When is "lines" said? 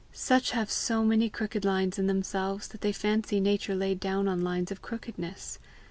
1.63-1.99, 4.43-4.71